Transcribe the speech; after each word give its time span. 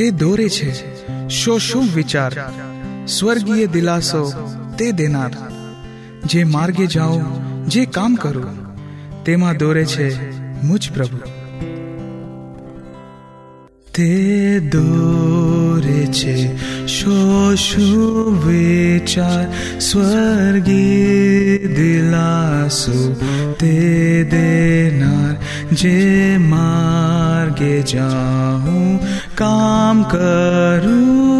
તે 0.00 0.10
દોરે 0.10 0.48
છે. 0.48 0.72
શો 1.28 1.58
શું 1.58 1.88
વિચાર? 1.94 2.32
સ્વર્ગીય 3.06 3.66
દિલાસો 3.66 4.32
તે 4.78 4.92
દેનાર. 4.92 5.32
જે 6.24 6.44
માર્ગે 6.44 6.86
જાઓ, 6.86 7.20
જે 7.66 7.84
કામ 7.84 8.14
કરું, 8.14 8.76
તેમાં 9.24 9.56
દોરે 9.56 9.84
છે 9.84 10.40
મુજ 10.62 10.90
પ્રભુ. 10.90 11.18
તે 13.94 14.60
દોરે 14.60 16.06
છે. 16.06 16.56
શો 16.86 17.54
શું 17.54 18.46
વિચાર? 18.46 19.78
સ્વર્ગીય 19.80 21.58
દિલાસો 21.58 23.20
તે 23.60 24.24
દેનાર. 24.24 25.36
જે 25.72 26.36
માર્ગે 26.38 27.82
જાઉં 27.82 29.00
કામ 29.40 30.02
કરું. 30.02 31.30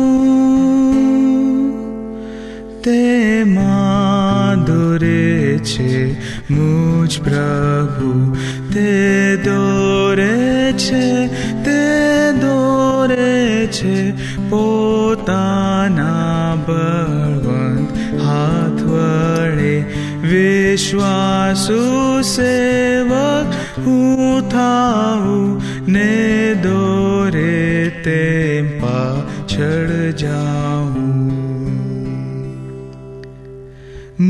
તેમાં 2.83 4.65
દોરે 4.65 5.59
છે 5.59 6.21
મુજ 6.55 7.21
પ્રભુ. 7.21 8.37
તે 8.73 9.37
દોરે 9.37 10.73
છે, 10.73 11.27
તે 11.65 12.33
દોરે 12.33 13.67
છે 13.67 14.13
પોતાના 14.51 16.55
બળવંત 16.55 18.21
હાથ 18.21 18.83
વડે. 18.83 19.85
વિશ્વાસુ 20.23 22.23
સેવક 22.23 23.47
હું 23.87 24.51
થાઉં, 24.51 25.61
ને 25.93 26.55
તે 26.63 26.80
પાછળ 29.61 30.15
જાઉં 30.15 30.95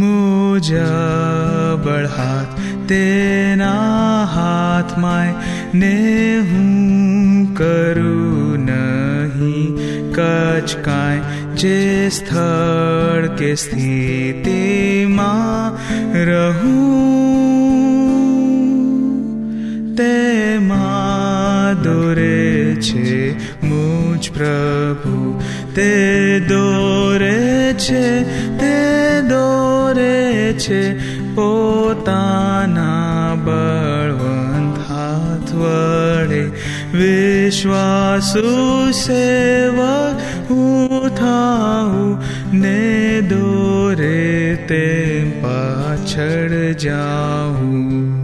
મુજબળ 0.00 2.09
હાથ 2.09 2.48
તેના 2.86 4.27
હાથમાં 4.34 5.34
ને 5.75 6.41
હું 6.48 7.55
કરું 7.55 8.69
નહીં 8.69 9.77
કચ 10.17 10.69
કાંઈ 10.83 11.23
જે 11.56 12.11
સ્થળ 12.11 13.28
કે 13.36 13.56
સ્થિતિમાં 13.56 15.73
રહું 16.25 17.41
તેમાં 19.97 21.77
દોરે 21.84 22.77
છે 22.83 23.36
મુજ 24.20 24.30
પ્રભુ, 24.30 25.38
તે 25.74 26.40
દોરે 26.40 27.74
છે, 27.78 28.24
તે 28.58 29.22
દોરે 29.28 30.54
છે, 30.58 30.96
પોતાના 31.34 33.36
બળવંત 33.45 34.77
હાથ 34.89 35.52
વડે 35.55 36.50
વિશ્વાસુ 36.92 38.92
સેવક 38.92 40.17
હું 40.50 41.11
થાઉં, 41.16 42.18
ને 42.52 43.20
દોરે 43.20 44.56
તે 44.68 45.24
પાછળ 45.42 46.74
જાઉં. 46.74 48.20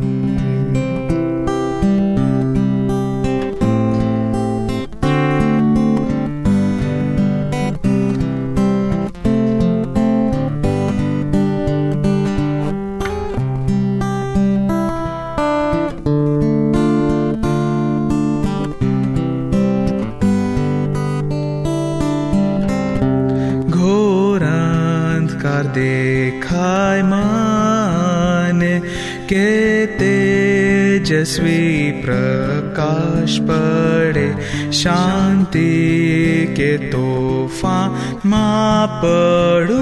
तेजस्वी 31.16 31.90
प्रकाश 31.92 33.38
पड़े 33.38 34.28
शांति 34.72 35.60
के 36.50 36.76
तोहफा 36.78 37.78
माँ 38.26 38.86
पडे। 38.86 39.76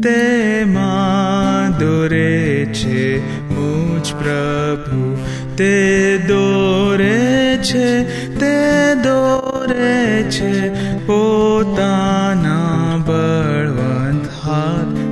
शान्ति 0.00 0.64
पडु 0.64 1.70
दोरे 1.78 2.66
प्रभु। 4.12 5.16
ते 5.54 6.18
दोरे 6.18 7.58
छे 7.64 8.04
ते 8.40 8.54
दोरे 8.94 10.30
छे 10.30 10.68
पोताना 11.04 12.58
बलवन्त 13.08 14.30
हा 14.32 14.64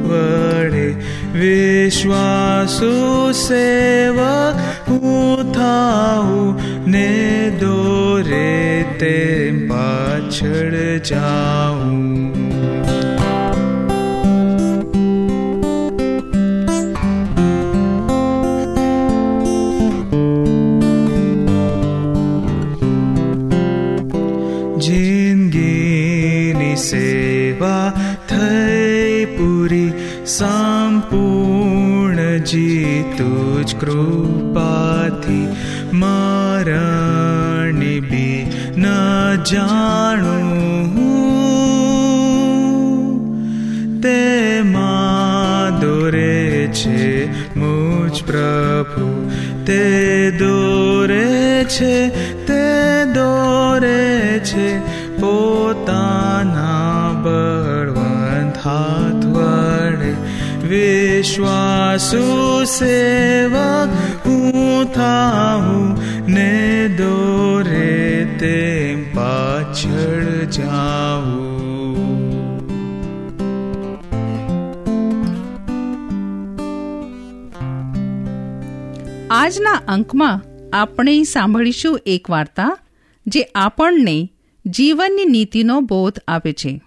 वडे 0.09 0.89
विश्वा 1.37 2.46
વિશ્વાસુ 2.67 3.33
સેવક 3.33 4.57
હું 4.89 5.53
થાઉં 5.53 6.57
ને 6.87 7.51
દોરે 7.61 8.85
તે 8.99 9.17
પાછળ 9.69 10.77
જાઉં 11.03 12.03
જિંદગીની 25.39 26.77
સેવા 26.79 27.87
થઈ 28.29 29.27
પૂરી 29.37 29.91
સંપૂર્ણ 30.29 30.76
જીતું 33.17 33.65
જ 33.65 33.75
કૃપાથી 33.75 35.49
મરણની 35.93 38.01
બી 38.01 38.47
ન 38.77 38.85
જાણું 39.43 40.93
તેમાં 44.03 45.81
દોરે 45.81 46.69
છે 46.73 47.29
મુજ 47.55 48.23
પ્રભુ 48.23 49.31
તે 49.65 50.33
દોરે 50.39 51.65
વિશ્વાસુ 61.27 62.65
સેવા 62.65 63.85
હું 64.27 64.93
થાહું 64.93 65.89
ને 66.33 66.89
દોરે 66.89 68.25
તે 68.41 68.59
પાછળ 69.15 70.45
જાઉં 70.45 71.57
આજના 79.31 79.81
અંકમાં 79.89 80.41
આપણે 80.73 81.23
સાંભળીશું 81.23 82.01
એક 82.07 82.31
વાર્તા, 82.31 82.79
જે 83.27 83.43
આપણને 83.55 84.31
જીવનની 84.67 85.25
નીતિનો 85.25 85.81
બોધ 85.81 86.19
આપે 86.29 86.53
છે. 86.53 86.86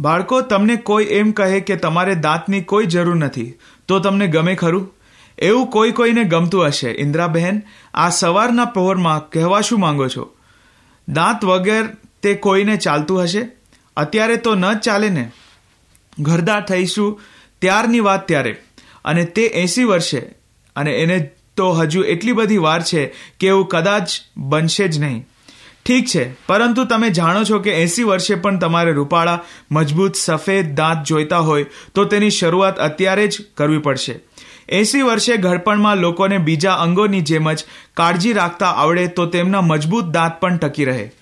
બાળકો, 0.00 0.40
તમને 0.40 0.76
કોઈ 0.76 1.04
એમ 1.04 1.32
કહે 1.32 1.60
કે 1.60 1.76
તમારે 1.76 2.14
દાંતની 2.14 2.60
કોઈ 2.60 2.86
જરૂર 2.86 3.14
નથી, 3.14 3.54
તો 3.88 3.98
તમને 3.98 4.26
ગમે 4.26 4.54
ખરું? 4.54 4.94
એવું 5.38 5.66
કોઈ 5.66 5.92
કોઈને 5.92 6.24
ગમતું 6.24 6.66
હશે. 6.66 6.90
ઇન્દ્રાબહેન 6.90 7.62
આ 7.94 8.08
સવારના 8.08 8.64
પહોરમાં 8.64 9.30
કહેવા 9.30 9.60
શું 9.60 9.80
માંગો 9.80 10.08
છો? 10.08 10.36
દાંત 11.08 11.44
વગર 11.44 11.86
તે 12.22 12.34
કોઈને 12.34 12.76
ચાલતું 12.76 13.22
હશે? 13.22 13.48
અત્યારે 13.96 14.36
તો 14.36 14.54
ન 14.54 14.74
ચાલે 14.74 15.08
ને. 15.08 15.32
ઘરદાર 16.20 16.64
થઈશું 16.64 17.20
ત્યારની 17.58 18.00
વાત 18.00 18.28
ત્યારે. 18.28 18.62
અને 19.04 19.24
તે 19.24 19.42
એસી 19.42 19.84
વર્ષે, 19.84 20.18
અને 20.76 20.92
એને 20.92 21.30
તો 21.56 21.72
હજુ 21.72 22.02
એટલી 22.02 22.32
બધી 22.32 22.56
વાર 22.56 22.82
છે 22.82 23.14
કે 23.40 23.46
એવું 23.46 23.68
કદાચ 23.68 24.10
બનશે 24.36 24.88
જ 24.88 24.98
નહીં. 24.98 25.26
ઠીક 25.86 26.06
છે, 26.06 26.46
પરંતુ 26.46 26.84
તમે 26.84 27.10
જાણો 27.10 27.44
છો 27.44 27.58
કે 27.58 27.72
એસી 27.82 28.02
વર્ષે 28.02 28.34
પણ 28.34 28.58
તમારે 28.58 28.92
રૂપાળા 28.92 29.40
મજબૂત 29.70 30.14
સફેદ 30.14 30.74
દાંત 30.74 31.06
જોઈતા 31.06 31.38
હોય 31.38 31.66
તો 31.94 32.04
તેની 32.04 32.30
શરૂઆત 32.30 32.78
અત્યારે 32.78 33.26
જ 33.26 33.44
કરવી 33.56 33.78
પડશે. 33.78 34.14
એસી 34.68 35.02
વર્ષે 35.02 35.36
ઘડપણમાં 35.36 35.96
લોકોને 35.96 36.38
બીજા 36.38 36.72
અંગોની 36.72 37.20
જેમ 37.20 37.52
જ 37.52 37.64
કાળજી 37.96 38.32
રાખતા 38.32 38.66
આવડે 38.66 39.06
તો 39.06 39.26
તેમના 39.26 39.60
મજબૂત 39.60 40.04
દાંત 40.04 40.40
પણ 40.40 40.56
ટકી 40.56 40.84
રહે. 40.84 41.12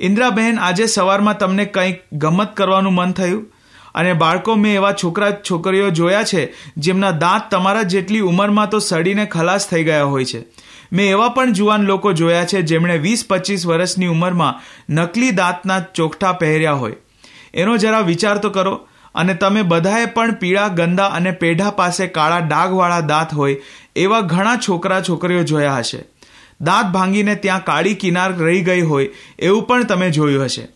ઇન્દ્રાબહેન, 0.00 0.58
આજે 0.58 0.86
સવારમાં 0.86 1.38
તમને 1.38 1.64
કંઈક 1.64 2.02
ગમત 2.12 2.56
કરવાનું 2.56 2.94
મન 2.94 3.12
થયું? 3.12 3.46
અને 3.94 4.12
બાળકો, 4.12 4.54
મેં 4.54 4.74
એવા 4.74 4.92
છોકરા, 4.92 5.30
છોકરીઓ 5.30 5.90
જોયા 5.90 6.22
છે, 6.22 6.52
જેમના 6.76 7.10
દાંત 7.10 7.50
તમારા 7.50 7.82
જેટલી 7.82 8.20
ઉંમરમાં 8.20 8.70
તો 8.70 8.78
સડીને 8.78 9.24
ખલાસ 9.26 9.68
થઈ 9.68 9.84
ગયા 9.84 10.02
હોય 10.02 10.24
છે. 10.24 10.40
મેં 10.92 11.10
એવા 11.10 11.28
પણ 11.28 11.52
જુવાન 11.52 11.82
લોકો 11.82 12.12
જોયા 12.12 12.44
છે 12.44 12.62
જેમણે 12.62 12.98
વીસ 12.98 13.24
પચીસ 13.28 13.66
વર્ષની 13.66 14.06
ઉંમરમાં 14.06 14.60
નકલી 14.92 15.30
દાંતના 15.30 15.80
ચોકઠા 15.80 16.32
પહેર્યા 16.32 16.72
હોય. 16.72 16.92
એનો 17.54 17.76
જરા 17.76 18.00
વિચાર 18.00 18.38
તો 18.38 18.50
કરો. 18.50 18.88
અને 19.14 19.34
તમે 19.34 19.62
બધાએ 19.62 20.06
પણ 20.06 20.32
પીળા, 20.32 20.68
ગંદા 20.68 21.06
અને 21.06 21.30
પેઢા 21.30 21.70
પાસે 21.70 22.06
કાળા 22.06 22.38
ડાઘવાળા 22.38 23.00
દાંત 23.00 23.34
હોય 23.34 23.56
એવા 23.96 24.20
ઘણા 24.20 24.56
છોકરા, 24.56 25.00
છોકરીઓ 25.00 25.42
જોયા 25.42 25.76
હશે. 25.76 26.04
દાંત 26.60 26.86
ભાંગીને 26.86 27.34
ત્યાં 27.34 27.64
કાળી 27.64 27.94
કિનાર 27.94 28.32
રહી 28.32 28.60
ગઈ 28.60 28.80
હોય 28.80 29.08
એવું 29.38 29.62
પણ 29.62 29.84
તમે 29.84 30.10
જોયું 30.10 30.44
હશે. 30.44 30.68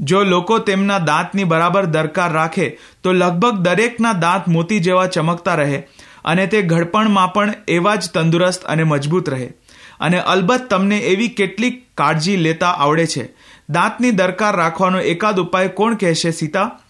જો 0.00 0.22
લોકો 0.22 0.58
તેમના 0.58 0.98
દાંતની 0.98 1.44
બરાબર 1.44 1.84
દરકાર 1.84 2.32
રાખે, 2.32 2.78
તો 3.02 3.12
લગભગ 3.12 3.50
દરેકના 3.50 4.12
દાંત 4.12 4.48
મોતી 4.48 4.80
જેવા 4.80 5.06
ચમકતા 5.06 5.54
રહે 5.54 5.82
અને 6.26 6.46
તે 6.46 6.62
ઘડપણમાં 6.62 7.32
પણ 7.32 7.54
એવા 7.68 7.96
જ 7.96 8.10
તંદુરસ્ત 8.10 8.64
અને 8.64 8.82
મજબૂત 8.82 9.30
રહે. 9.30 9.52
અને 10.00 10.18
અલબત્ત 10.20 10.70
તમને 10.70 10.98
એવી 10.98 11.28
કેટલીક 11.28 11.86
કાળજી 11.94 12.36
લેતા 12.36 12.70
આવડે 12.70 13.06
છે. 13.06 13.28
દાંતની 13.70 14.10
દરકાર 14.10 14.56
રાખવાનો 14.56 15.00
એકાદ 15.00 15.40
ઉપાય 15.40 15.68
કોણ 15.68 15.94
કહેશે, 15.94 16.30
સીતા? 16.30 16.80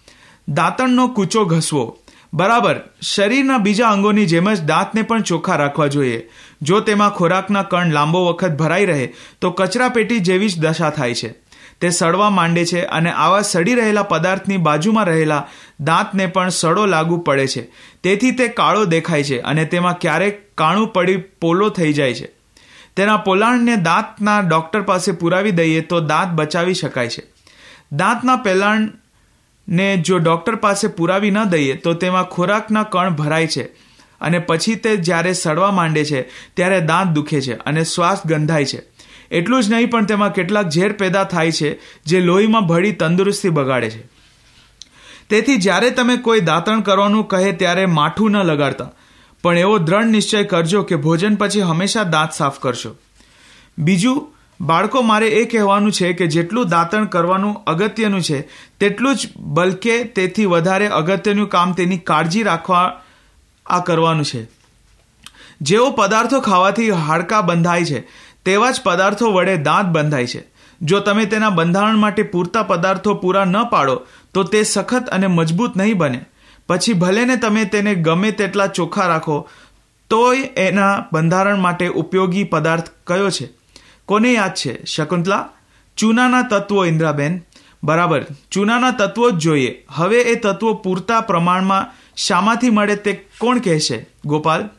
દાંતણનો 0.47 1.07
કૂચો 1.07 1.45
ઘસવો. 1.45 1.99
બરાબર, 2.33 2.75
શરીરના 3.01 3.57
બીજા 3.57 3.87
અંગોની 3.87 4.25
જેમ 4.25 4.53
જ 4.53 4.61
દાંતને 4.61 5.01
પણ 5.01 5.21
ચોખ્ખા 5.21 5.55
રાખવા 5.55 5.87
જોઈએ. 5.87 6.29
જો 6.61 6.79
તેમાં 6.79 7.09
ખોરાકના 7.09 7.63
કણ 7.63 7.91
લાંબો 7.91 8.25
વખત 8.25 8.51
ભરાઈ 8.51 8.85
રહે, 8.85 9.13
તો 9.41 9.51
કચરાપેટી 9.51 10.19
જેવી 10.19 10.49
જ 10.49 10.59
દશા 10.59 10.89
થાય 10.89 11.13
છે. 11.13 11.46
તે 11.81 11.89
સડવા 11.89 12.29
માંડે 12.29 12.65
છે 12.65 12.85
અને 12.85 13.11
આવા 13.11 13.41
સડી 13.41 13.73
રહેલા 13.73 14.03
પદાર્થની 14.03 14.57
બાજુમાં 14.57 15.05
રહેલા 15.05 15.47
દાંતને 15.79 16.25
પણ 16.25 16.49
સડો 16.49 16.85
લાગુ 16.85 17.17
પડે 17.17 17.47
છે. 17.47 17.61
તેથી 18.03 18.31
તે 18.31 18.47
કાળો 18.47 18.85
દેખાય 18.85 19.23
છે 19.23 19.39
અને 19.39 19.65
તેમાં 19.65 19.99
ક્યારેક 19.99 20.55
કાણું 20.55 20.93
પડી 20.93 21.17
પોલો 21.17 21.69
થઈ 21.69 21.93
જાય 21.93 22.13
છે. 22.13 22.29
તેના 22.95 23.17
પોલાણને 23.17 23.75
દાંતના 23.75 24.39
ડોક્ટર 24.39 24.81
પાસે 24.81 25.11
પુરાવી 25.11 25.51
દઈએ 25.51 25.81
તો 25.81 25.99
દાંત 25.99 26.31
બચાવી 26.31 26.73
શકાય 26.73 27.09
છે. 27.09 27.23
દાંતના 27.91 28.35
પેલાણને 28.35 29.97
જો 29.97 30.17
ડૉક્ટર 30.17 30.55
પાસે 30.55 30.87
પુરાવી 30.87 31.31
ન 31.31 31.43
દઈએ 31.43 31.73
તો 31.73 31.93
તેમાં 31.93 32.23
ખોરાકના 32.23 32.83
કણ 32.83 33.09
ભરાય 33.09 33.47
છે 33.47 33.63
અને 34.21 34.39
પછી 34.39 34.75
તે 34.75 34.97
જ્યારે 34.97 35.33
સડવા 35.33 35.71
માંડે 35.71 36.05
છે, 36.05 36.21
ત્યારે 36.53 36.81
દાંત 36.81 37.11
દુખે 37.11 37.41
છે 37.41 37.53
અને 37.53 37.83
શ્વાસ 37.83 38.25
ગંધાય 38.25 38.65
છે. 38.65 38.96
એટલું 39.31 39.63
જ 39.63 39.73
નહીં, 39.73 39.89
પણ 39.89 40.05
તેમાં 40.05 40.33
કેટલાક 40.33 40.69
ઝેર 40.69 40.91
પેદા 40.93 41.23
થાય 41.23 41.51
છે, 41.51 41.69
જે 42.05 42.21
લોહીમાં 42.21 42.67
ભળી 42.67 42.91
તંદુરસ્તી 42.91 43.49
બગાડે 43.49 43.89
છે. 43.89 44.01
તેથી 45.29 45.57
જ્યારે 45.57 45.89
તમે 45.91 46.15
કોઈ 46.17 46.45
દાંતણ 46.45 46.81
કરવાનું 46.81 47.27
કહે 47.27 47.51
ત્યારે 47.53 47.85
માઠું 47.93 48.31
ન 48.31 48.43
લગાડતા, 48.43 48.89
પણ 49.43 49.57
એવો 49.57 49.77
દ્રઢ 49.79 50.11
નિશ્ચય 50.11 50.43
કરજો 50.43 50.83
કે 50.83 51.03
ભોજન 51.03 51.35
પછી 51.35 51.61
હંમેશા 51.61 52.09
દાંત 52.13 52.31
સાફ 52.31 52.59
કરશો. 52.59 52.91
બીજું, 53.77 54.21
બાળકો, 54.59 55.01
મારે 55.03 55.27
એ 55.29 55.41
કહેવાનું 55.45 55.91
છે 55.91 56.13
કે 56.13 56.27
જેટલું 56.35 56.69
દાંતણ 56.69 57.07
કરવાનું 57.07 57.57
અગત્યનું 57.67 58.21
છે, 58.21 58.39
તેટલું 58.79 59.15
જ 59.15 59.31
બલકે 59.57 59.95
તેથી 60.15 60.45
વધારે 60.45 60.87
અગત્યનું 60.99 61.49
કામ 61.49 61.73
તેની 61.73 61.99
કાળજી 62.03 62.43
રાખવા, 62.43 62.85
આ 63.65 63.81
કરવાનું 63.81 64.29
છે. 64.31 64.41
જેઓ 65.61 65.85
પદાર્થો 65.91 66.39
ખાવાથી 66.41 66.89
હાડકા 67.03 67.41
બંધાય 67.41 67.85
છે 67.85 67.99
તેવા 68.47 68.71
જ 68.71 68.81
પદાર્થો 68.81 69.31
વડે 69.31 69.57
દાંત 69.57 69.85
બંધાય 69.85 70.27
છે. 70.27 70.43
જો 70.81 70.99
તમે 70.99 71.25
તેના 71.25 71.49
બંધારણ 71.49 71.97
માટે 71.97 72.23
પૂરતા 72.23 72.63
પદાર્થો 72.63 73.13
પૂરા 73.13 73.45
ન 73.45 73.63
પાડો, 73.63 74.01
તો 74.33 74.43
તે 74.43 74.63
સખત 74.63 75.07
અને 75.07 75.27
મજબૂત 75.27 75.77
નહીં 75.77 75.97
બને. 75.97 76.25
પછી 76.67 76.93
ભલે 76.93 77.25
ને 77.25 77.35
તમે 77.35 77.65
તેને 77.65 77.95
ગમે 77.95 78.31
તેટલા 78.31 78.67
ચોખ્ખા 78.67 79.07
રાખો, 79.07 79.49
તોય 80.09 80.37
એના 80.37 81.05
બંધારણ 81.13 81.57
માટે 81.57 81.87
ઉપયોગી 81.87 82.43
પદાર્થ 82.43 82.89
કયો 83.07 83.29
છે? 83.29 83.49
કોને 84.05 84.33
યાદ 84.33 84.53
છે? 84.53 84.85
શકુંતલા? 84.85 85.49
ચૂનાના 85.97 86.41
તત્વો, 86.41 86.85
ઇન્દ્રાબેન. 86.85 87.41
બરાબર. 87.83 88.25
ચૂનાના 88.51 88.91
તત્વો 88.91 89.31
જ 89.31 89.33
જોઈએ. 89.33 89.85
હવે 89.89 90.21
એ 90.21 90.35
તત્વો 90.35 90.73
પૂરતા 90.73 91.21
પ્રમાણમાં 91.21 91.85
શામાંથી 92.15 92.69
મળે 92.69 92.95
તે 92.95 93.27
કોણ 93.37 93.59
કહેશે? 93.59 94.09
ગોપાલ. 94.25 94.69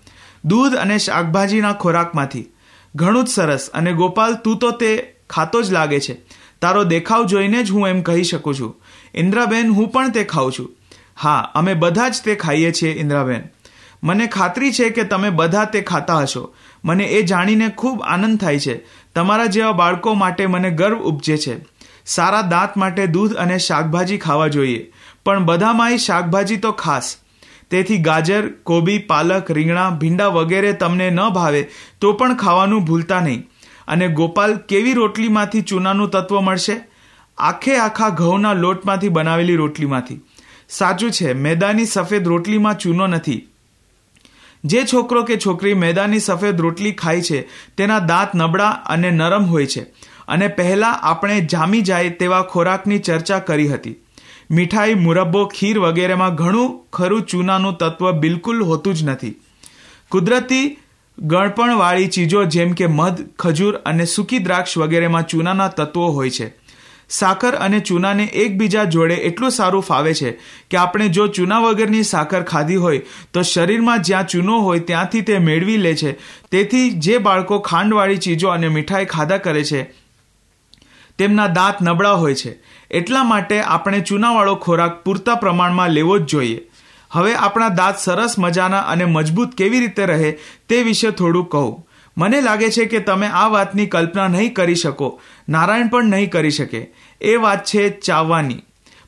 દૂધ 0.45 0.75
અને 0.75 0.99
શાકભાજીના 0.99 1.73
ખોરાકમાંથી. 1.73 2.47
ઘણું 2.95 3.25
જ 3.25 3.29
સરસ. 3.29 3.71
અને 3.75 3.93
ગોપાલ, 3.93 4.35
તું 4.35 4.59
તો 4.59 4.71
તે 4.71 5.15
ખાતો 5.31 5.63
જ 5.63 5.73
લાગે 5.73 6.01
છે. 6.01 6.21
તારો 6.61 6.85
દેખાવ 6.85 7.27
જોઈને 7.27 7.63
જ 7.63 7.71
હું 7.71 7.89
એમ 7.89 8.03
કહી 8.03 8.23
શકું 8.23 8.55
છું. 8.55 8.83
ઇન્દ્રાબેન, 9.15 9.69
હું 9.69 9.89
પણ 9.89 10.11
તે 10.11 10.25
ખાઉં 10.25 10.53
છું. 10.53 10.77
હા, 11.17 11.51
અમે 11.55 11.75
બધા 11.75 12.09
જ 12.09 12.23
તે 12.25 12.35
ખાઈએ 12.35 12.73
છીએ, 12.73 12.93
ઇન્દ્રાબેન. 12.93 13.43
મને 14.03 14.27
ખાતરી 14.27 14.73
છે 14.73 14.91
કે 14.91 15.05
તમે 15.05 15.31
બધા 15.31 15.65
તે 15.65 15.81
ખાતા 15.81 16.19
હશો. 16.19 16.55
મને 16.85 17.05
એ 17.05 17.23
જાણીને 17.23 17.69
ખૂબ 17.69 18.03
આનંદ 18.03 18.39
થાય 18.39 18.59
છે. 18.59 18.85
તમારા 19.15 19.47
જેવા 19.47 19.73
બાળકો 19.73 20.15
માટે 20.15 20.47
મને 20.47 20.71
ગર્વ 20.71 20.99
ઉપજે 20.99 21.37
છે. 21.37 21.57
સારા 22.07 22.43
દાંત 22.43 22.77
માટે 22.77 23.07
દૂધ 23.07 23.35
અને 23.35 23.59
શાકભાજી 23.59 24.19
ખાવા 24.19 24.49
જોઈએ. 24.49 24.93
પણ 25.25 25.45
બધામાંય 25.45 25.97
શાકભાજી 25.97 26.57
તો 26.57 26.73
ખાસ. 26.73 27.17
તેથી 27.71 27.99
ગાજર, 27.99 28.49
કોબી, 28.49 28.99
પાલક, 28.99 29.51
રીંગણા, 29.51 29.91
ભીંડા 29.91 30.27
વગેરે 30.27 30.73
તમને 30.73 31.11
ન 31.11 31.29
ભાવે 31.29 31.71
તો 32.01 32.13
પણ 32.13 32.37
ખાવાનું 32.37 32.85
ભૂલતા 32.85 33.21
નહીં. 33.21 33.49
અને 33.89 34.09
ગોપાલ, 34.09 34.57
કેવી 34.57 34.93
રોટલીમાંથી 34.93 35.63
ચૂનાનું 35.63 36.11
તત્વ 36.11 36.41
મળશે? 36.41 36.81
આખે 37.39 37.77
આખા 37.77 38.09
ઘઉંના 38.09 38.53
લોટમાંથી 38.53 39.09
બનાવેલી 39.09 39.57
રોટલીમાંથી. 39.57 40.21
સાચું 40.69 41.11
છે, 41.11 41.33
મેદાની 41.33 41.85
સફેદ 41.85 42.29
રોટલીમાં 42.29 42.79
ચૂનો 42.79 43.07
નથી. 43.07 43.49
જે 44.65 44.85
છોકરો 44.93 45.23
કે 45.23 45.37
છોકરી 45.37 45.75
મેદાની 45.75 46.21
સફેદ 46.21 46.61
રોટલી 46.61 46.93
ખાય 46.93 47.23
છે, 47.23 47.49
તેના 47.77 47.99
દાંત 47.99 48.35
નબળા 48.35 48.69
અને 48.69 49.11
નરમ 49.11 49.45
હોય 49.45 49.67
છે. 49.67 49.81
અને 50.29 50.49
પહેલાં 50.49 51.01
આપણે 51.01 51.41
જામી 51.41 51.81
જાય 51.81 52.11
તેવા 52.11 52.43
ખોરાકની 52.43 52.99
ચર્ચા 52.99 53.39
કરી 53.39 53.69
હતી. 53.69 53.97
મીઠાઈ, 54.51 54.95
મુરબ્બો, 54.97 55.41
ખીર 55.47 55.79
વગેરેમાં 55.79 56.37
ઘણું 56.37 56.77
ખરું 56.93 57.23
ચૂનાનું 57.23 57.79
તત્વ 57.79 58.13
બિલકુલ 58.21 58.63
હોતું 58.63 58.95
જ 58.95 59.03
નથી. 59.03 59.35
કુદરતી 60.11 60.79
ગળપણવાળી 61.19 62.09
ચીજો 62.09 62.45
જેમ 62.45 62.73
કે 62.73 62.87
મધ, 62.89 63.21
ખજૂર 63.39 63.75
અને 63.85 64.05
સૂકી 64.07 64.39
દ્રાક્ષ 64.39 64.79
વગેરેમાં 64.79 65.27
ચૂનાના 65.27 65.69
તત્વો 65.69 66.09
હોય 66.13 66.31
છે. 66.31 66.49
સાકર 67.11 67.53
અને 67.57 67.81
ચૂનાને 67.81 68.25
એકબીજા 68.43 68.87
જોડે 68.95 69.15
એટલું 69.29 69.51
સારું 69.51 69.83
ફાવે 69.83 70.11
છે 70.15 70.33
કે 70.71 70.77
આપણે 70.77 71.07
જો 71.09 71.29
ચૂના 71.37 71.61
વગરની 71.61 72.09
સાકર 72.09 72.43
ખાધી 72.43 72.81
હોય 72.83 73.05
તો 73.33 73.45
શરીરમાં 73.51 74.03
જ્યાં 74.03 74.27
ચૂનો 74.27 74.59
હોય 74.61 74.85
ત્યાંથી 74.89 75.23
તે 75.29 75.39
મેળવી 75.45 75.79
લે 75.85 75.95
છે. 75.97 76.11
તેથી 76.51 76.91
જે 77.07 77.19
બાળકો 77.19 77.61
ખાંડવાળી 77.61 78.23
ચીજો 78.27 78.49
અને 78.49 78.69
મીઠાઈ 78.69 79.13
ખાધા 79.15 79.41
કરે 79.47 79.65
છે, 79.65 79.81
તેમના 81.19 81.49
દાંત 81.49 81.81
નબળા 81.83 82.19
હોય 82.25 82.35
છે. 82.35 82.53
એટલા 82.91 83.23
માટે 83.23 83.61
આપણે 83.61 84.01
ચૂનાવાળો 84.01 84.55
ખોરાક 84.55 85.05
પૂરતા 85.05 85.35
પ્રમાણમાં 85.35 85.91
લેવો 85.91 86.19
જ 86.19 86.23
જોઈએ. 86.23 86.61
હવે 87.11 87.35
આપણા 87.35 87.69
દાંત 87.69 87.97
સરસ 87.99 88.35
મજાના 88.39 88.81
અને 88.81 89.05
મજબૂત 89.05 89.55
કેવી 89.55 89.81
રીતે 89.81 90.07
રહે 90.07 90.39
તે 90.69 90.83
વિશે 90.83 91.11
થોડું 91.11 91.49
કહું. 91.49 91.87
મને 92.19 92.41
લાગે 92.41 92.71
છે 92.71 92.85
કે 92.85 92.99
તમે 92.99 93.27
આ 93.27 93.49
વાતની 93.49 93.87
કલ્પના 93.87 94.29
નહીં 94.29 94.55
કરી 94.55 94.75
શકો. 94.75 95.21
નારાયણ 95.49 95.89
પણ 95.89 96.05
નહીં 96.05 96.31
કરી 96.31 96.51
શકે. 96.51 96.87
એ 97.21 97.37
વાત 97.37 97.65
છે 97.65 97.89
ચાવવાની. 97.89 98.63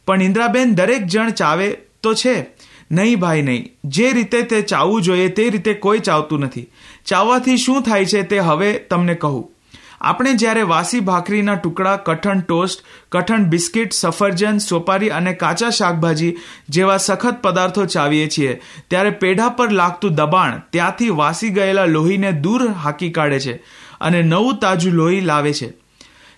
પણ 0.07 0.23
ઇન્દ્રાબેન 0.23 0.75
દરેક 0.75 1.07
જણ 1.07 1.31
ચાવે 1.31 1.71
તો 2.03 2.15
છે. 2.15 2.47
નહીં 2.93 3.21
ભાઈ, 3.21 3.43
નહીં. 3.43 3.69
જે 3.85 4.13
રીતે 4.13 4.43
તે 4.43 4.63
ચાવવું 4.63 5.03
જોઈએ 5.03 5.29
તે 5.29 5.51
રીતે 5.51 5.75
કોઈ 5.75 5.99
ચાવતું 5.99 6.41
નથી. 6.41 6.67
ચાવવાથી 7.07 7.57
શું 7.57 7.83
થાય 7.83 8.05
છે 8.05 8.23
તે 8.23 8.39
હવે 8.39 8.73
તમને 8.73 9.15
કહું. 9.15 9.60
આપણે 10.01 10.31
જ્યારે 10.35 10.63
વાસી 10.63 11.01
ભાખરીના 11.01 11.55
ટુકડા, 11.55 11.97
કઠણ 11.97 12.39
ટોસ્ટ, 12.41 12.85
કઠણ 13.13 13.43
બિસ્કિટ, 13.45 13.93
સફરજન, 13.93 14.61
સોપારી 14.61 15.11
અને 15.11 15.33
કાચા 15.33 15.71
શાકભાજી 15.71 16.31
જેવા 16.69 16.97
સખત 16.99 17.43
પદાર્થો 17.43 17.85
ચાવીએ 17.87 18.29
છીએ, 18.29 18.55
ત્યારે 18.89 19.11
પેઢા 19.25 19.49
પર 19.49 19.75
લાગતું 19.81 20.15
દબાણ 20.15 20.63
ત્યાંથી 20.71 21.11
વાસી 21.11 21.51
ગયેલા 21.51 21.85
લોહીને 21.87 22.33
દૂર 22.47 22.65
હાકી 22.85 23.11
કાઢે 23.11 23.41
છે 23.41 23.55
અને 24.01 24.23
નવું 24.23 24.59
તાજું 24.59 24.97
લોહી 25.01 25.21
લાવે 25.21 25.53
છે. 25.53 25.69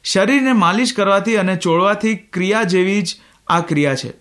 શરીરને 0.05 0.53
માલિશ 0.53 0.95
કરવાથી 0.95 1.39
અને 1.45 1.57
ચોળવાથી 1.57 2.17
ક્રિયા 2.33 2.65
જેવી 2.65 3.03
જ 3.03 3.17
આ 3.49 3.61
ક્રિયા 3.71 3.95
છે 3.95 4.13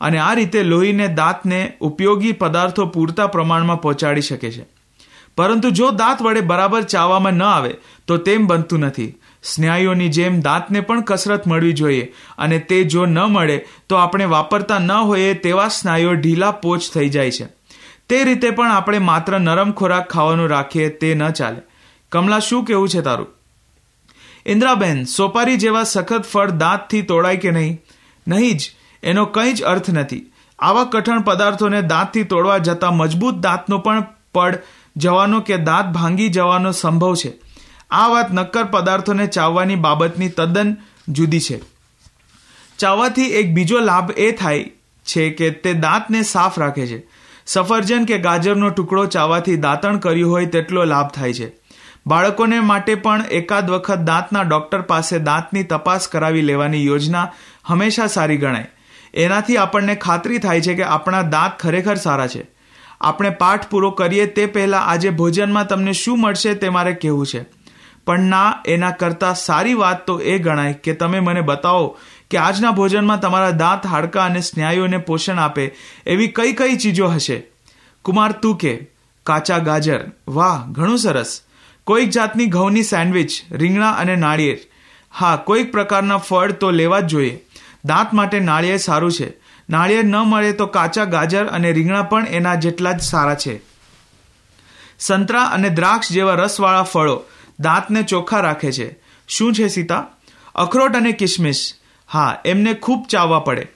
અને 0.00 0.18
આ 0.18 0.34
રીતે 0.34 0.60
લોહીને 0.62 1.08
દાંતને 1.14 1.62
ઉપયોગી 1.80 2.36
પદાર્થો 2.42 2.90
પૂરતા 2.98 3.26
પ્રમાણમાં 3.26 3.82
પહોંચાડી 3.86 4.28
શકે 4.28 4.50
છે. 4.50 4.68
પરંતુ 5.36 5.70
જો 5.70 5.90
દાંત 5.90 6.22
વડે 6.22 6.40
બરાબર 6.40 6.82
ચાવવામાં 6.92 7.34
ન 7.34 7.42
આવે 7.42 7.72
તો 8.10 8.16
તેમ 8.16 8.46
બનતું 8.46 8.80
નથી. 8.80 9.08
સ્નાયુઓની 9.42 10.08
જેમ 10.08 10.40
દાંતને 10.40 10.80
પણ 10.80 11.00
કસરત 11.00 11.46
મળવી 11.46 11.72
જોઈએ 11.72 12.12
અને 12.38 12.58
તે 12.58 12.84
જો 12.84 13.06
ન 13.06 13.18
મળે 13.18 13.58
તો 13.88 13.96
આપણે 13.96 14.24
વાપરતા 14.24 14.78
ન 14.78 14.92
હોઈએ 14.92 15.34
તેવા 15.34 15.68
સ્નાયુઓ 15.68 16.12
ઢીલા 16.12 16.50
પોચ 16.50 16.86
થઈ 16.94 17.08
જાય 17.08 17.30
છે. 17.30 17.48
તે 18.08 18.24
રીતે 18.24 18.50
પણ 18.50 18.72
આપણે 18.72 18.98
માત્ર 18.98 19.38
નરમ 19.40 19.72
ખોરાક 19.72 20.08
ખાવાનું 20.12 20.48
રાખીએ 20.48 20.88
તે 20.88 21.14
ન 21.14 21.30
ચાલે. 21.30 21.60
કમલા, 22.12 22.38
શું 22.38 22.64
કેવું 22.64 22.88
છે 22.88 23.00
તારું? 23.00 23.26
ઇન્દ્રાબેન, 24.46 25.04
સોપારી 25.04 25.56
જેવા 25.56 25.82
સખત 25.82 26.22
ફળ 26.22 26.50
દાંતથી 26.50 27.02
તોડાય 27.02 27.36
કે 27.36 27.50
નહીં? 27.50 27.80
નહીં 28.28 28.56
જ, 28.56 28.70
એનો 29.02 29.24
કંઈ 29.24 29.52
જ 29.52 29.62
અર્થ 29.62 29.90
નથી. 29.90 30.32
આવા 30.58 30.84
કઠણ 30.84 31.20
પદાર્થોને 31.20 31.82
દાંતથી 31.82 32.22
તોડવા 32.22 32.58
જતા 32.58 32.90
મજબૂત 32.90 33.34
દાંતનો 33.34 33.78
પણ 33.78 34.04
પડ 34.34 34.58
જવાનો 34.96 35.40
કે 35.40 35.56
દાંત 35.56 35.94
ભાંગી 35.94 36.28
જવાનો 36.28 36.72
સંભવ 36.72 37.14
છે. 37.14 37.49
આ 37.90 38.08
વાત 38.08 38.32
નક્કર 38.32 38.64
પદાર્થોને 38.64 39.26
ચાવવાની 39.26 39.74
બાબતની 39.74 40.28
તદ્દન 40.28 40.76
જુદી 41.08 41.40
છે. 41.40 41.60
ચાવવાથી 42.78 43.22
એક 43.22 43.54
બીજો 43.54 43.78
લાભ 43.78 44.10
એ 44.16 44.32
થાય 44.32 44.70
છે 45.04 45.30
કે 45.30 45.50
તે 45.50 45.72
દાંતને 45.72 46.22
સાફ 46.22 46.58
રાખે 46.58 46.86
છે. 46.86 47.06
સફરજન 47.46 48.04
કે 48.04 48.18
ગાજરનો 48.18 48.70
ટુકડો 48.70 49.06
ચાવવાથી 49.06 49.56
દાંતણ 49.56 49.96
કર્યું 49.96 50.30
હોય 50.30 50.46
તેટલો 50.46 50.84
લાભ 50.84 51.08
થાય 51.08 51.32
છે. 51.32 51.52
બાળકોને 52.06 52.60
માટે 52.60 52.94
પણ 52.94 53.24
એકાદ 53.30 53.70
વખત 53.70 53.98
દાંતના 53.98 54.42
ડોક્ટર 54.42 54.80
પાસે 54.80 55.18
દાંતની 55.18 55.62
તપાસ 55.62 56.08
કરાવી 56.08 56.42
લેવાની 56.42 56.86
યોજના 56.86 57.32
હંમેશા 57.64 58.06
સારી 58.06 58.36
ગણાય. 58.36 58.66
એનાથી 59.14 59.56
આપણને 59.56 59.94
ખાતરી 59.94 60.38
થાય 60.38 60.60
છે 60.60 60.74
કે 60.74 60.82
આપણા 60.82 61.22
દાંત 61.22 61.60
ખરેખર 61.60 61.94
સારા 61.94 62.26
છે. 62.26 62.50
આપણે 63.00 63.30
પાઠ 63.30 63.68
પૂરો 63.68 63.90
કરીએ 63.90 64.26
તે 64.26 64.46
પહેલાં 64.46 64.84
આજે 64.84 65.10
ભોજનમાં 65.10 65.66
તમને 65.66 65.92
શું 65.92 66.20
મળશે 66.20 66.54
તે 66.54 66.68
મારે 66.68 66.92
કહેવું 66.92 67.26
છે. 67.26 67.59
પણ 68.06 68.20
ના, 68.20 68.62
એના 68.66 68.90
કરતાં 68.90 69.34
સારી 69.34 69.74
વાત 69.74 70.06
તો 70.06 70.20
એ 70.20 70.38
ગણાય 70.38 70.72
કે 70.72 70.92
તમે 70.92 71.20
મને 71.20 71.40
બતાવો 71.40 71.98
કે 72.30 72.38
આજના 72.38 72.70
ભોજનમાં 72.70 73.20
તમારા 73.20 73.50
દાંત 73.50 73.86
હાડકા 73.86 74.24
અને 74.24 74.40
સ્નાયુઓને 74.40 74.96
પોષણ 74.96 75.38
આપે 75.38 75.74
એવી 76.06 76.28
કઈ 76.28 76.52
કઈ 76.52 76.76
ચીજો 76.76 77.08
હશે? 77.08 77.42
કુમાર, 78.02 78.32
તું 78.32 78.56
કે? 78.56 78.86
કાચા 79.24 79.58
ગાજર. 79.58 80.10
વાહ, 80.28 80.66
ઘણું 80.70 80.98
સરસ. 80.98 81.40
કોઈક 81.84 82.10
જાતની 82.10 82.46
ઘઉંની 82.46 82.82
સેન્ડવિચ, 82.82 83.30
રીંગણા 83.52 83.90
અને 83.90 84.16
નાળિયેર. 84.16 84.58
હા, 85.10 85.36
કોઈક 85.36 85.72
પ્રકારના 85.72 86.16
ફળ 86.16 86.52
તો 86.52 86.70
લેવા 86.70 87.00
જ 87.00 87.06
જોઈએ. 87.06 87.40
દાંત 87.84 88.14
માટે 88.14 88.40
નાળિયેર 88.40 88.76
સારું 88.76 89.12
છે. 89.12 89.32
નાળિયેર 89.70 90.04
ન 90.04 90.16
મળે 90.16 90.52
તો 90.52 90.66
કાચા 90.66 91.04
ગાજર 91.04 91.46
અને 91.46 91.72
રીંગણા 91.72 92.02
પણ 92.02 92.26
એના 92.26 92.54
જેટલા 92.54 92.92
જ 92.92 93.00
સારા 93.00 93.34
છે. 93.34 93.60
સંતરા 94.98 95.44
અને 95.44 95.68
દ્રાક્ષ 95.68 96.12
જેવા 96.12 96.34
રસવાળા 96.34 96.82
ફળો. 96.82 97.22
દાંતને 97.60 98.02
ચોખ્ખા 98.02 98.40
રાખે 98.40 98.72
છે. 98.72 98.98
શું 99.28 99.54
છે 99.54 99.68
સીતા? 99.68 100.06
અખરોટ 100.54 100.96
અને 100.96 101.12
કિશમિશ 101.12 101.74
હા, 102.08 102.38
એમને 102.44 102.74
ખૂબ 102.74 103.06
ચાવવા 103.08 103.40
પડે. 103.40 103.66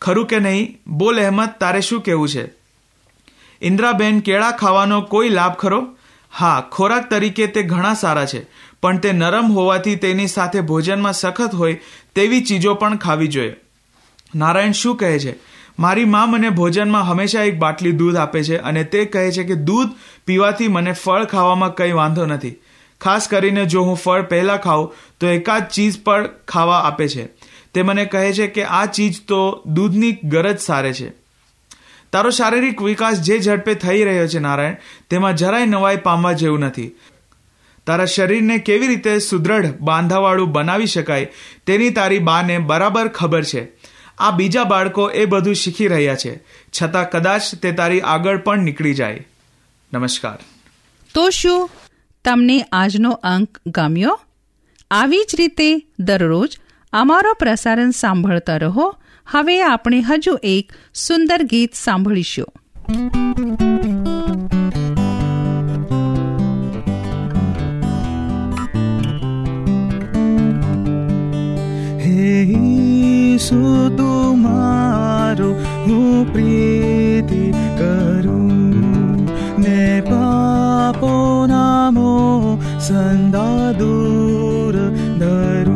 ખરું 0.00 0.26
કે 0.26 0.38
નહીં? 0.38 0.78
બોલ 0.86 1.20
અહેમદ, 1.20 1.48
તારે 1.60 1.80
શું 1.80 2.00
કહેવું 2.00 2.28
છે? 2.28 2.50
ઇન્દ્રાબેન, 3.62 4.20
કેળા 4.20 4.50
ખાવાનો 4.50 5.00
કોઈ 5.00 5.28
લાભ 5.28 5.54
ખરો? 5.54 5.88
હા, 6.32 6.64
ખોરાક 6.72 7.10
તરીકે 7.10 7.46
તે 7.46 7.62
ઘણા 7.62 7.94
સારા 7.94 8.26
છે, 8.26 8.46
પણ 8.82 8.98
તે 8.98 9.12
નરમ 9.12 9.52
હોવાથી 9.52 9.96
તેની 9.96 10.26
સાથે 10.26 10.60
ભોજનમાં 10.60 11.12
સખત 11.12 11.54
હોય 11.54 11.80
તેવી 12.14 12.44
ચીજો 12.44 12.74
પણ 12.74 12.96
ખાવી 12.96 13.28
જોઈએ. 13.28 13.54
નારાયણ 14.34 14.72
શું 14.72 14.96
કહે 14.96 15.18
છે? 15.18 15.34
મારી 15.78 16.04
મા 16.04 16.26
મને 16.26 16.50
ભોજનમાં 16.50 17.02
હંમેશા 17.02 17.42
એક 17.42 17.58
બાટલી 17.58 17.92
દૂધ 17.92 18.16
આપે 18.16 18.42
છે 18.42 18.56
અને 18.56 18.84
તે 18.84 19.04
કહે 19.04 19.32
છે 19.32 19.44
કે 19.44 19.54
દૂધ 19.54 19.90
પીવાથી 20.26 20.68
મને 20.68 20.92
ફળ 20.92 21.24
ખાવામાં 21.24 21.74
કંઈ 21.74 21.92
વાંધો 21.92 22.26
નથી. 22.26 22.56
ખાસ 23.00 23.28
કરીને 23.28 23.66
જો 23.66 23.82
હું 23.82 23.96
ફળ 23.96 24.22
પહેલાં 24.22 24.58
ખાઉં, 24.58 24.92
તો 25.20 25.26
એકાદ 25.26 25.68
ચીજ 25.68 26.02
પણ 26.02 26.28
ખાવા 26.48 26.78
આપે 26.78 27.08
છે. 27.08 27.24
તે 27.74 27.82
મને 27.82 28.04
કહે 28.04 28.32
છે 28.32 28.46
કે 28.46 28.64
આ 28.64 28.86
ચીજ 28.86 29.14
તો 29.28 29.62
દૂધની 29.66 30.12
ગરજ 30.12 30.58
સારે 30.58 30.92
છે. 30.92 31.10
તારો 32.12 32.30
શારીરિક 32.30 32.82
વિકાસ 32.82 33.20
જે 33.20 33.38
ઝડપે 33.38 33.74
થઈ 33.74 34.04
રહ્યો 34.04 34.28
છે 34.28 34.38
નારાયણ, 34.38 34.76
તેમાં 35.10 35.36
જરાય 35.36 35.66
નવાઈ 35.66 35.96
પામવા 35.96 36.32
જેવું 36.32 36.60
નથી. 36.60 36.90
તારા 37.86 38.04
શરીરને 38.04 38.58
કેવી 38.58 38.86
રીતે 38.86 39.18
સુદૃઢ 39.18 39.66
બાંધાવાળું 39.80 40.52
બનાવી 40.52 40.86
શકાય, 40.86 41.32
તેની 41.66 41.90
તારી 41.90 42.18
બાને 42.18 42.58
બરાબર 42.58 43.08
ખબર 43.08 43.44
છે. 43.44 43.68
આ 44.18 44.30
બીજા 44.30 44.64
બાળકો 44.64 45.10
એ 45.10 45.24
બધું 45.24 45.54
શીખી 45.54 45.86
રહ્યા 45.86 46.14
છે. 46.14 46.40
છતાં 46.82 47.10
કદાચ 47.10 47.54
તે 47.62 47.72
તારી 47.72 48.00
આગળ 48.00 48.38
પણ 48.38 48.58
નીકળી 48.58 48.94
જાય. 48.94 49.26
નમસ્કાર. 49.94 50.38
તો 51.14 51.30
શું? 51.30 51.70
તમને 52.28 52.64
આજનો 52.72 53.10
અંક 53.10 53.60
ગમ્યો? 53.66 54.20
આવી 54.90 55.18
જ 55.18 55.36
રીતે 55.38 55.86
દરરોજ 55.98 56.58
અમારો 56.92 57.34
પ્રસારણ 57.34 57.90
સાંભળતા 57.90 58.56
રહો. 58.56 58.94
હવે 59.26 59.62
આપણે 59.62 60.00
હજુ 60.00 60.38
એક 60.42 60.72
સુંદર 60.94 61.42
ગીત 61.42 61.74
સાંભળીશું. 61.74 62.46
ઈસુ 72.02 73.88
મારું, 74.36 75.54
હું 75.60 76.32
પ્રીતિ 76.32 76.77
चन्दूर 82.88 84.76
धर। 85.20 85.66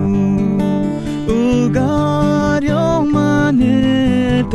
उगार 1.35 2.67
मन्यत 3.13 4.55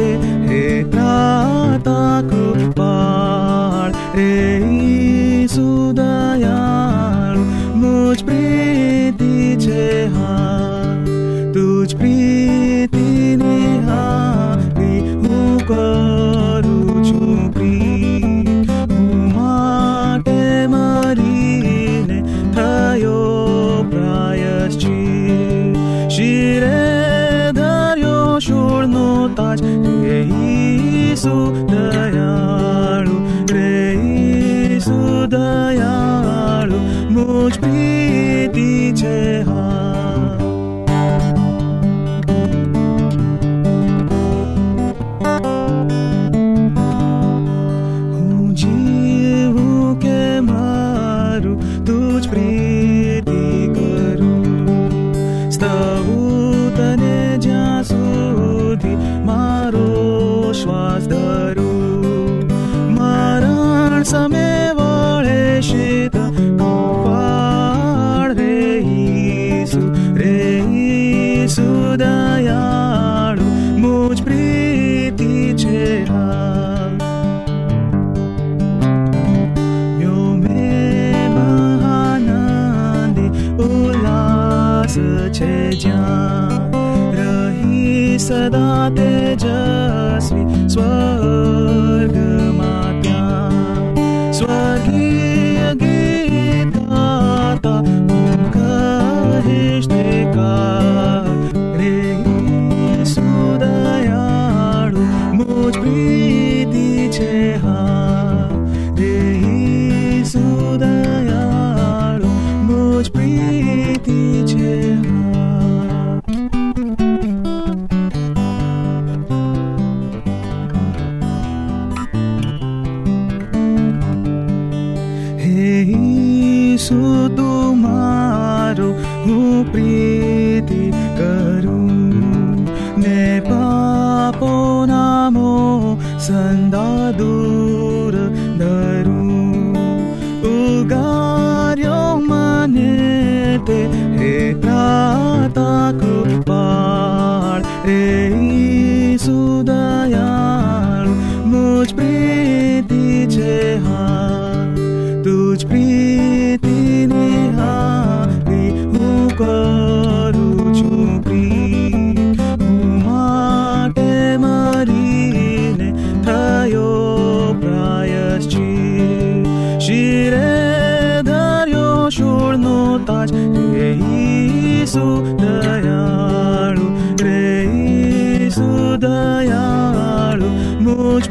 ઈસુ 174.97 175.07
દયાળુ 175.39 176.87
રે 177.23 177.41
ઈસુ 177.81 178.69
દયાળુ 179.03 180.49
મુજ 180.85 181.25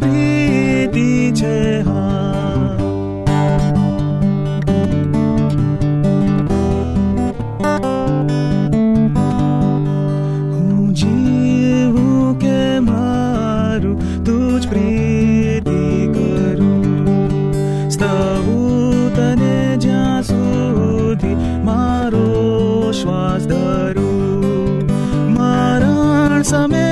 pensamiento. 26.46 26.85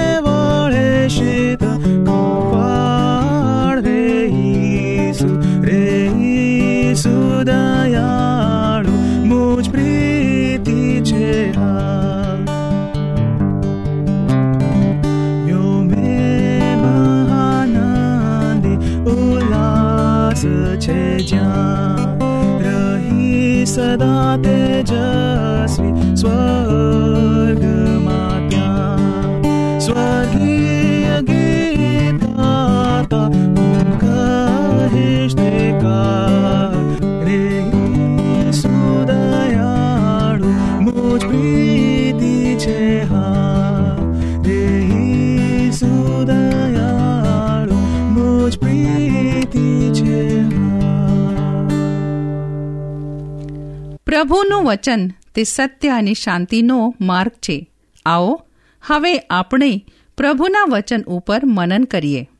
પ્રભુનું 54.24 54.64
વચન 54.64 55.08
તે 55.34 55.44
સત્ય 55.44 55.88
અને 55.88 56.14
શાંતિનો 56.14 56.94
માર્ગ 57.00 57.30
છે. 57.30 57.70
આવો, 58.06 58.46
હવે 58.82 59.18
આપણે 59.18 59.84
પ્રભુના 60.16 60.64
વચન 60.68 61.02
ઉપર 61.02 61.40
મનન 61.44 61.84
કરીએ. 61.84 62.30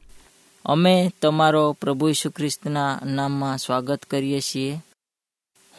અમે 0.65 1.13
તમારો 1.23 1.73
પ્રભુ 1.73 2.09
ઈસુ 2.09 2.31
ખ્રિસ્તના 2.31 3.01
નામમાં 3.05 3.59
સ્વાગત 3.59 4.03
કરીએ 4.03 4.41
છીએ. 4.41 4.77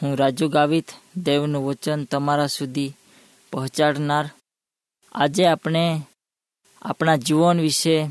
હું 0.02 0.16
રાજુ 0.16 0.48
ગાવિત, 0.48 0.84
દેવનું 1.16 1.66
વચન 1.66 2.04
તમારા 2.04 2.46
સુધી 2.46 2.92
પહોંચાડનાર. 3.52 4.30
આજે 5.14 5.46
આપણે 5.46 6.00
આપણા 6.82 7.16
જીવન 7.16 7.60
વિશે 7.60 8.08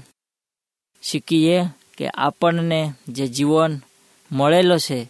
શીખીએ 1.02 1.64
કે 1.98 2.08
આપણને 2.08 2.94
જે 3.08 3.28
જીવન 3.28 3.80
મળેલો 4.32 4.78
છે 4.78 5.10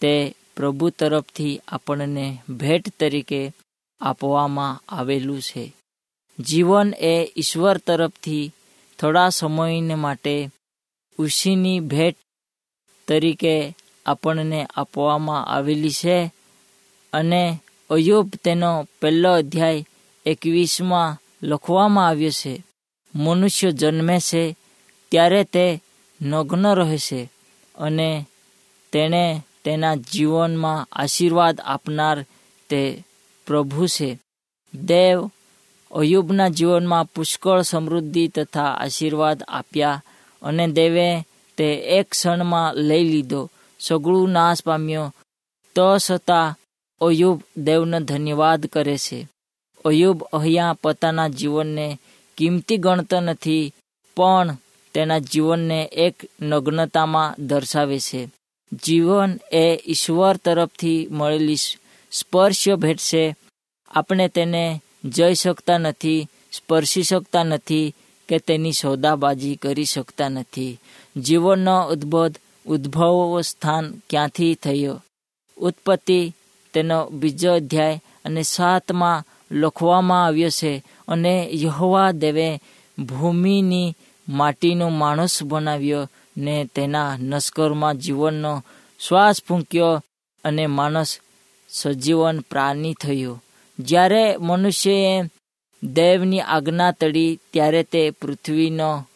તે 0.00 0.34
પ્રભુ 0.56 0.90
તરફથી 0.90 1.60
આપણને 1.68 2.26
ભેટ 2.50 2.84
તરીકે 3.00 3.52
આપવામાં 4.00 4.80
આવેલું 4.88 5.42
છે. 5.42 5.64
જીવન 6.38 6.88
એ 7.00 7.32
ઈશ્વર 7.36 7.76
તરફથી 7.78 8.52
થોડા 8.98 9.28
સમયને 9.28 9.94
માટે 9.94 10.50
ઉશીની 11.18 11.80
ભેટ 11.80 12.16
તરીકે 13.08 13.56
આપણને 14.06 14.60
આપવામાં 14.76 15.46
આવેલી 15.46 15.90
છે 15.90 16.32
અને 17.12 17.42
અયુબ 17.90 18.28
તેનો 18.44 18.88
પહેલો 19.00 19.32
અધ્યાય 19.32 19.84
એકવીસમાં 20.26 21.18
લખવામાં 21.42 22.08
આવ્યો 22.08 22.30
છે, 22.30 22.64
મનુષ્ય 23.14 23.70
જન્મે 23.70 24.16
છે 24.20 24.56
ત્યારે 25.10 25.44
તે 25.44 25.66
નગ્ન 26.20 26.66
રહે 26.74 26.98
છે 26.98 27.20
અને 27.74 28.26
તેણે 28.92 29.24
તેના 29.64 29.94
જીવનમાં 29.94 30.86
આશીર્વાદ 30.92 31.60
આપનાર 31.64 32.24
તે 32.68 33.04
પ્રભુ 33.46 33.86
છે. 33.86 34.18
દેવ 34.74 35.30
અયુબના 35.90 36.48
જીવનમાં 36.48 37.04
પુષ્કળ 37.04 37.62
સમૃદ્ધિ 37.62 38.28
તથા 38.28 38.64
આશીર્વાદ 38.64 39.42
આપ્યા 39.48 40.02
અને 40.42 40.66
દેવે 40.66 41.26
તે 41.56 41.74
એક 41.74 42.10
ક્ષણમાં 42.10 42.74
લઈ 42.74 43.04
લીધો. 43.04 43.50
સગળું 43.80 44.30
નાશ 44.30 44.62
પામ્યો. 44.64 45.14
તો 45.74 45.98
છતાં 46.10 46.56
અયુબ 47.00 47.42
દેવને 47.56 48.00
ધન્યવાદ 48.00 48.66
કરે 48.66 48.98
છે. 48.98 49.28
અયુબ 49.84 50.22
અહીંયા 50.22 50.72
પોતાના 50.72 51.28
જીવનને 51.28 51.98
કિંમતી 52.36 52.76
ગણતો 52.76 53.20
નથી, 53.20 53.72
પણ 54.16 54.56
તેના 54.94 55.18
જીવનને 55.18 55.84
એક 55.92 56.14
નગ્નતામાં 56.40 57.34
દર્શાવે 57.38 57.98
છે. 57.98 58.30
જીવન 58.72 59.40
એ 59.52 59.82
ઈશ્વર 59.86 60.36
તરફથી 60.36 61.08
મળેલી 61.10 61.56
સ્પર્શ્ય 62.12 62.76
ભેટ 62.76 62.98
છે 62.98 63.36
આપણે 63.88 64.28
તેને 64.28 64.82
જઈ 65.04 65.34
શકતા 65.34 65.78
નથી, 65.78 66.28
સ્પર્શી 66.52 67.02
શકતા 67.02 67.42
નથી 67.42 67.94
કે 68.28 68.38
તેની 68.38 68.72
સોદાબાજી 68.72 69.56
કરી 69.56 69.84
શકતા 69.84 70.28
નથી. 70.28 70.78
જીવનનો 71.16 71.88
ઉદ્ભવ 71.88 72.30
ઉદ્ભવ 72.66 73.40
સ્થાન 73.40 73.92
ક્યાંથી 74.10 74.54
થયો? 74.54 75.02
ઉત્પત્તિ 75.56 76.32
તેનો 76.74 77.08
બીજો 77.08 77.52
અધ્યાય 77.54 78.02
અને 78.24 78.42
સાતમાં 78.42 79.24
લખવામાં 79.52 80.26
આવ્યો 80.26 80.50
છે 80.50 80.84
અને 81.08 81.50
યહોવા 81.52 82.10
દેવે 82.10 82.60
ભૂમિની 82.98 83.94
માટીનો 84.28 84.88
માણસ 84.88 85.42
બનાવ્યો 85.42 86.08
ને 86.36 86.68
તેના 86.74 87.16
નસ્કરમાં 87.20 87.94
જીવનનો 87.94 88.64
શ્વાસ 89.08 89.42
ફૂંક્યો 89.48 90.04
અને 90.44 90.66
માણસ 90.66 91.18
સજીવન 91.68 92.40
પ્રાણી 92.40 92.94
થયો. 92.94 93.42
જ્યારે 93.78 94.36
મનુષ્યએ 94.36 95.22
દેવની 95.84 96.40
આજ્ઞા 96.40 96.92
તળી 96.92 97.38
ત્યારે 97.52 97.82
તે 97.82 98.10
પૃથ્વીનો 98.10 99.06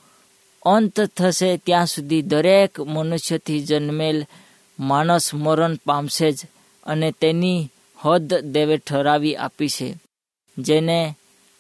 અંત 0.63 1.01
થશે 1.01 1.57
ત્યાં 1.57 1.87
સુધી 1.87 2.23
દરેક 2.23 2.81
મનુષ્યથી 2.81 3.61
જન્મેલ 3.61 4.25
માણસ 4.81 5.35
મરણ 5.35 5.77
પામશે 5.87 6.33
જ 6.33 6.37
અને 6.87 7.13
તેની 7.21 7.69
હદ 8.05 8.35
દેવે 8.35 8.77
ઠરાવી 8.77 9.37
આપી 9.37 9.69
છે. 9.69 9.95
જેને 10.59 11.15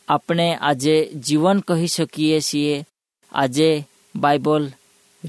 આપણે 0.08 0.54
આજે 0.54 1.12
જીવન 1.14 1.60
કહી 1.60 1.86
શકીએ 1.86 2.40
છીએ. 2.40 2.86
આજે 3.32 3.84
બાઇબલ 4.16 4.70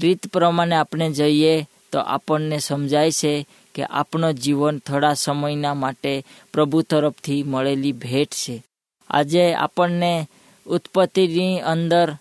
રીત 0.00 0.26
પ્રમાણે 0.26 0.76
આપણે 0.76 1.10
જઈએ 1.10 1.66
તો 1.92 1.98
આપણને 1.98 2.58
સમજાય 2.58 3.10
છે 3.10 3.46
કે 3.74 3.84
આપણો 3.84 4.32
જીવન 4.32 4.78
થોડા 4.78 5.14
સમયના 5.14 5.74
માટે 5.74 6.24
પ્રભુ 6.52 6.82
તરફથી 6.82 7.42
મળેલી 7.42 7.92
ભેટ 7.92 8.30
છે. 8.30 8.64
આજે 9.10 9.54
આપણને 9.54 10.28
ઉત્પત્તિની 10.66 11.60
અંદર 11.60 12.16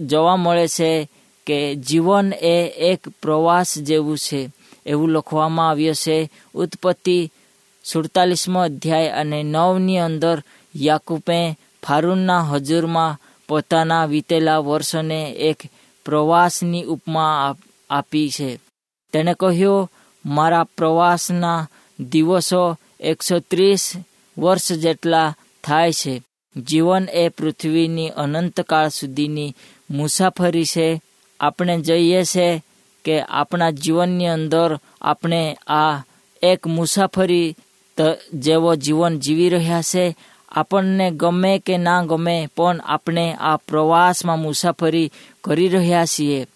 જોવા 0.00 0.36
મળે 0.36 0.68
છે 0.68 1.08
કે 1.46 1.74
જીવન 1.74 2.32
એ 2.32 2.68
એક 2.68 3.08
પ્રવાસ 3.22 3.78
જેવું 3.78 4.18
છે. 4.18 4.50
એવું 4.86 5.10
લખવામાં 5.10 5.70
આવ્યું 5.70 5.94
છે. 5.94 6.30
ઉત્પત્તિ 6.54 7.30
સુડતાલીસમો 7.84 8.60
અધ્યાય 8.60 9.08
અને 9.08 9.42
નવની 9.42 9.98
અંદર 9.98 10.42
યાકુબે 10.76 11.58
ફારૂનના 11.86 12.40
હજુરમાં 12.40 13.18
પોતાના 13.48 14.06
વીતેલા 14.06 14.58
વર્ષોને 14.58 15.30
એક 15.30 15.56
પ્રવાસની 16.04 16.84
ઉપમા 16.84 17.56
આપી 17.90 18.30
છે. 18.30 18.56
તેણે 19.12 19.34
કહ્યું, 19.34 19.90
મારા 20.26 20.64
પ્રવાસના 20.64 21.68
દિવસો 22.00 22.78
એકસો 23.00 23.38
ત્રીસ 23.38 23.92
વર્ષ 24.38 24.72
જેટલા 24.72 25.34
થાય 25.64 25.92
છે. 25.92 26.22
જીવન 26.56 27.08
એ 27.12 27.28
પૃથ્વીની 27.28 28.08
અનંતકાળ 28.08 28.88
સુધીની 28.88 29.54
મુસાફરી 29.90 30.64
છે. 30.64 31.00
આપણે 31.40 31.80
જઈએ 31.80 32.24
છે 32.24 32.62
કે 33.04 33.20
આપણા 33.20 33.70
જીવનની 33.70 34.26
અંદર 34.26 34.78
આપણે 35.00 35.56
આ 35.66 36.04
એક 36.42 36.66
મુસાફરી 36.66 37.56
જેવો 38.34 38.74
જીવન 38.74 39.18
જીવી 39.18 39.48
રહ્યા 39.48 39.82
છે 39.82 40.16
આપણને 40.52 41.10
ગમે 41.10 41.58
કે 41.58 41.76
ના 41.76 42.04
ગમે, 42.04 42.48
પણ 42.56 42.80
આપણે 42.84 43.32
આ 43.32 43.56
પ્રવાસમાં 43.56 44.38
મુસાફરી 44.38 45.10
કરી 45.44 45.68
રહ્યા 45.68 46.04
છીએ. 46.04 46.46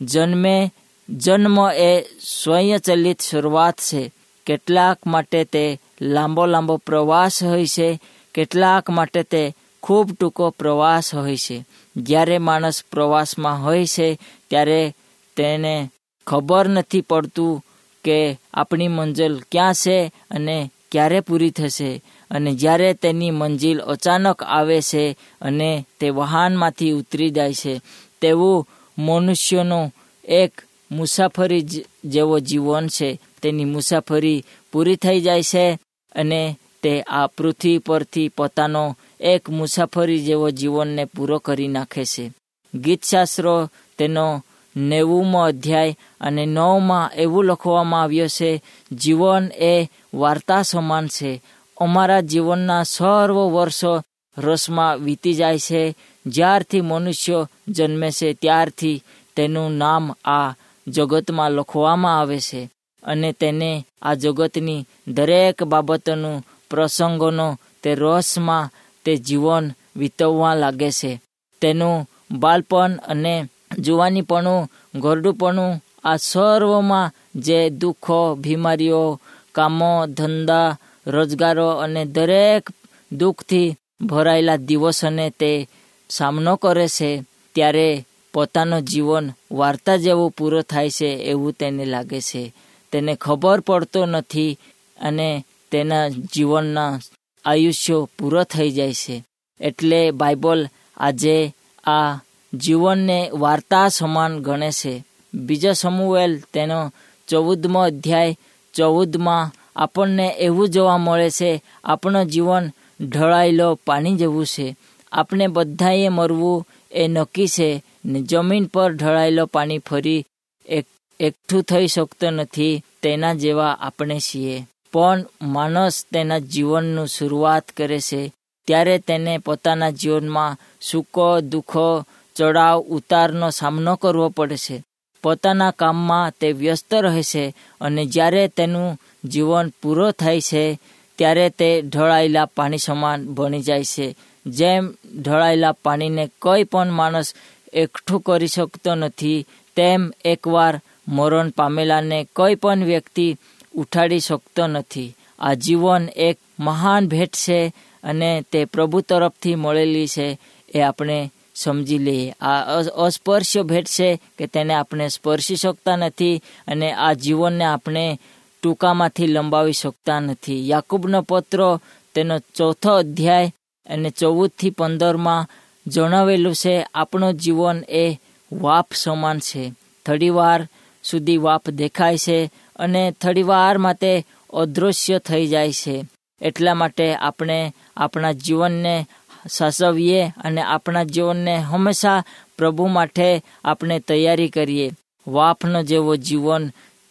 જન્મે, 0.00 0.72
જન્મ 1.08 1.70
એ 1.70 2.00
સ્વયંચલિત 2.20 3.20
શરૂઆત 3.20 3.74
છે. 3.74 4.12
કેટલાક 4.46 5.06
માટે 5.06 5.44
તે 5.44 5.80
લાંબો 6.00 6.46
લાંબો 6.46 6.76
પ્રવાસ 6.76 7.42
હોય 7.42 7.66
છે, 7.66 8.00
કેટલાક 8.34 8.90
માટે 8.90 9.22
તે 9.22 9.54
ખૂબ 9.82 10.10
ટૂંકો 10.20 10.50
પ્રવાસ 10.50 11.14
હોય 11.14 11.36
છે. 11.36 11.64
જ્યારે 11.96 12.38
માણસ 12.38 12.82
પ્રવાસમાં 12.92 13.64
હોય 13.64 13.86
છે, 13.86 14.18
ત્યારે 14.50 14.92
તેને 15.36 15.90
ખબર 16.26 16.68
નથી 16.68 17.00
પડતું 17.00 17.64
કે 18.04 18.38
આપણી 18.54 18.88
મંજિલ 18.88 19.40
ક્યાં 19.52 19.74
છે 19.74 20.12
અને 20.30 20.70
ક્યારે 20.92 21.20
પૂરી 21.20 21.50
થશે 21.50 22.02
અને 22.30 22.54
જ્યારે 22.54 22.94
તેની 22.94 23.30
મંજિલ 23.30 23.80
અચાનક 23.80 24.42
આવે 24.42 24.82
છે 24.82 25.16
અને 25.40 25.86
તે 26.00 26.10
વાહનમાંથી 26.10 26.90
ઉતરી 26.90 27.30
જાય 27.30 27.54
છે, 27.54 27.80
તેવું 28.20 28.66
મનુષ્યનો 28.98 29.92
એક 30.24 30.52
મુસાફરી 30.90 31.66
જેવો 32.04 32.40
જીવન 32.40 32.88
છે. 32.88 33.20
તેની 33.42 33.64
મુસાફરી 33.64 34.44
પૂરી 34.72 34.96
થઈ 34.96 35.20
જાય 35.20 35.42
છે 35.42 35.78
અને 36.14 36.58
તે 36.82 37.02
આ 37.02 37.26
પૃથ્વી 37.26 37.78
પરથી 37.78 38.28
પોતાનો 38.28 38.96
એક 39.20 39.50
મુસાફરી 39.50 40.24
જેવો 40.24 40.50
જીવનને 40.50 41.04
પૂરો 41.04 41.38
કરી 41.38 41.68
નાખે 41.68 42.04
છે. 42.04 42.32
ગીતશાસ્ત્રો 42.74 43.70
તેનો 43.98 44.44
નેવુંમો 44.76 45.40
અધ્યાય 45.40 45.96
અને 46.20 46.46
નવમાં 46.46 47.10
એવું 47.16 47.44
લખવામાં 47.44 48.02
આવ્યું 48.02 48.28
છે, 48.28 48.62
જીવન 48.92 49.48
એ 49.48 49.88
વાર્તા 50.14 50.62
સમાન 50.62 51.08
છે. 51.08 51.42
અમારા 51.80 52.20
જીવનના 52.20 52.82
સર્વ 52.82 53.34
વર્ષો 53.34 54.02
રસમાં 54.38 54.96
વીતી 54.96 55.34
જાય 55.34 55.58
છે. 55.58 55.94
જ્યારથી 56.26 56.80
મનુષ્ય 56.80 57.46
જન્મે 57.68 58.10
છે, 58.10 58.32
ત્યારથી 58.32 59.02
તેનું 59.36 59.72
નામ 59.72 60.12
આ 60.24 60.54
જગતમાં 60.88 61.50
લખવામાં 61.50 62.20
આવે 62.20 62.40
છે 62.40 62.70
અને 63.02 63.32
તેને 63.32 63.84
આ 64.02 64.14
જગતની 64.14 64.84
દરેક 65.08 65.64
બાબતોનું, 65.64 66.46
પ્રસંગોનો, 66.70 67.58
તે 67.82 67.94
રસમાં 67.94 68.70
તે 69.04 69.16
જીવન 69.16 69.70
વીતવવા 69.96 70.54
લાગે 70.54 70.90
છે. 70.90 71.20
તેનું 71.60 72.06
બાળપણ 72.30 72.92
અને 73.08 73.48
જુવાનીપણું, 73.78 74.70
ગરડુપણું, 74.94 75.82
આ 76.04 76.16
સર્વમાં 76.16 77.12
જે 77.34 77.70
દુઃખો, 77.70 78.34
બીમારીઓ, 78.34 79.20
કામો, 79.54 80.06
ધંધા, 80.06 80.76
રોજગારો 81.06 81.68
અને 81.68 82.04
દરેક 82.04 82.70
દુઃખથી 83.12 83.76
ભરાયેલા 84.00 84.56
દિવસોને 84.56 85.30
તે 85.30 85.68
સામનો 86.10 86.56
કરે 86.56 86.88
છે, 86.88 87.24
ત્યારે 87.54 88.04
પોતાનો 88.34 88.80
જીવન 88.80 89.30
વાર્તા 89.52 89.96
જેવું 89.96 90.30
પૂરો 90.30 90.62
થાય 90.62 90.90
છે 90.90 91.06
એવું 91.06 91.52
તેને 91.52 91.84
લાગે 91.84 92.20
છે. 92.20 92.54
તેને 92.92 93.14
ખબર 93.14 93.60
પડતો 93.60 94.06
નથી 94.06 94.58
અને 95.00 95.44
તેના 95.70 96.08
જીવનના 96.08 96.98
આયુષ્યો 97.44 98.08
પૂરો 98.18 98.42
થઈ 98.42 98.70
જાય 98.70 98.92
છે. 98.92 99.24
એટલે 99.60 100.10
બાઇબલ 100.10 100.68
આજે 100.96 101.54
આ 101.84 102.20
જીવનને 102.54 103.30
વાર્તા 103.34 103.88
સમાન 103.88 104.42
ગણે 104.42 104.70
છે. 104.70 105.04
બીજા 105.34 105.72
સમુએલ 105.72 106.40
તેનો 106.52 106.92
ચૌદમો 107.28 107.80
અધ્યાય, 107.80 108.36
ચૌદમાં 108.74 109.50
આપણને 109.76 110.28
એવું 110.28 110.68
જોવા 110.68 110.98
મળે 110.98 111.30
છે, 111.30 111.62
આપણું 111.84 112.26
જીવન 112.26 112.70
ઢળાયેલો 113.00 113.78
પાણી 113.86 114.16
જેવું 114.16 114.46
છે. 114.46 114.76
આપણે 115.12 115.46
બધાએ 115.46 116.08
મરવું 116.08 116.66
એ 116.92 117.08
નક્કી 117.08 117.48
છે. 117.48 117.84
ને 118.04 118.22
જમીન 118.22 118.64
પર 118.64 118.92
ઢળાયેલો 118.92 119.46
પાણી 119.46 119.78
ફરી 119.78 120.24
એક, 120.66 120.86
એકઠું 121.20 121.62
થઈ 121.62 121.86
શકતો 121.86 122.30
નથી 122.30 122.82
તેના 123.02 123.34
જેવા 123.34 123.78
આપણે 123.80 124.18
છીએ. 124.20 124.66
પણ 124.92 125.24
માણસ 125.42 126.06
તેના 126.12 126.38
જીવનનું 126.38 127.06
શરૂઆત 127.06 127.64
કરે 127.76 128.00
છે. 128.00 128.32
ત્યારે 128.66 128.98
તેને 128.98 129.38
પોતાના 129.38 129.90
જીવનમાં 129.90 130.56
સુખો, 130.80 131.40
દુઃખો 131.40 132.04
ચડાવ 132.38 132.80
ઉતારનો 132.80 133.50
સામનો 133.50 133.96
કરવો 133.96 134.28
પડે 134.28 134.56
છે 134.56 134.82
પોતાના 135.22 135.70
કામમાં 135.70 136.32
તે 136.40 136.52
વ્યસ્ત 136.52 136.94
રહે 136.94 137.22
છે 137.22 137.54
અને 137.80 138.02
જ્યારે 138.06 138.48
તેનું 138.48 138.98
જીવન 139.24 139.72
પૂરો 139.82 140.10
થાય 140.10 140.40
છે, 140.40 140.78
ત્યારે 141.18 141.50
તે 141.50 141.82
ઢળાયેલા 141.82 142.46
પાણી 142.46 142.78
સમાન 142.78 143.26
બની 143.26 143.60
જાય 143.60 143.84
છે. 143.84 144.16
જેમ 144.46 144.94
ઢળાયેલા 145.22 145.72
પાણીને 145.72 146.30
કોઈ 146.42 146.64
પણ 146.64 146.90
માણસ 146.90 147.34
એકઠું 147.72 148.20
કરી 148.20 148.46
શકતો 148.46 148.94
નથી, 148.94 149.46
તેમ 149.76 150.12
એકવાર 150.24 150.80
મરણ 151.08 151.50
પામેલાને 151.50 152.28
કોઈ 152.36 152.54
પણ 152.54 152.84
વ્યક્તિ 152.84 153.36
ઉઠાડી 153.74 154.20
શકતો 154.20 154.66
નથી. 154.66 155.14
આ 155.38 155.54
જીવન 155.54 156.08
એક 156.16 156.38
મહાન 156.58 157.08
ભેટ 157.08 157.34
છે 157.34 157.60
અને 158.02 158.44
તે 158.52 158.64
પ્રભુ 158.64 159.00
તરફથી 159.00 159.54
મળેલી 159.54 160.06
છે. 160.06 160.38
એ 160.74 160.80
આપણે 160.80 161.32
સમજી 161.58 161.98
લઈએ. 161.98 162.30
આ 162.30 162.82
અસ્પર્શ્ય 162.82 163.62
ભેટ 163.62 163.86
છે 163.86 164.20
કે 164.38 164.46
તેને 164.46 164.74
આપણે 164.74 165.08
સ્પર્શી 165.08 165.56
શકતા 165.56 165.96
નથી 165.96 166.42
અને 166.68 166.92
આ 166.92 167.12
જીવનને 167.12 167.64
આપણે 167.64 168.20
ટૂંકામાંથી 168.62 169.26
લંબાવી 169.26 169.72
શકતા 169.72 170.20
નથી. 170.20 170.68
યાકૂબનો 170.70 171.22
પત્રો 171.22 171.80
તેનો 172.14 172.38
ચોથો 172.38 172.92
અધ્યાય 172.92 173.52
અને 173.86 174.10
ચૌદથી 174.10 174.70
પંદરમાં 174.70 175.46
જણાવેલું 175.86 176.54
છે, 176.54 176.86
આપણું 176.94 177.34
જીવન 177.34 177.84
એ 177.88 178.20
વાપ 178.52 178.88
સમાન 178.94 179.38
છે. 179.38 179.72
થોડીવાર 180.06 180.68
સુધી 181.04 181.36
વાપ 181.36 181.70
દેખાય 181.70 182.18
છે 182.18 182.50
અને 182.76 183.14
થોડીવાર 183.22 183.78
માટે 183.78 184.26
અદૃશ્ય 184.52 185.18
થઈ 185.18 185.46
જાય 185.46 185.72
છે. 185.72 186.04
એટલા 186.40 186.74
માટે 186.74 187.14
આપણે 187.14 187.74
આપણા 187.96 188.32
જીવનને 188.32 189.06
સાચવીએ 189.50 190.24
અને 190.26 190.62
આપણા 190.62 191.04
જીવનને 191.04 191.56
હંમેશા 191.56 192.24
પ્રભુ 192.58 192.86
માટે 192.86 193.42
આપણે 193.64 194.00
તૈયારી 194.00 194.48
કરીએ. 194.48 194.90
વાપનો 195.28 195.82
જેવો 195.82 196.16
જીવન 196.16 196.68